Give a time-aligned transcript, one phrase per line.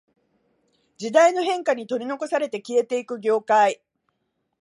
[0.97, 3.83] 時代の変化に取り残されて消えていく業界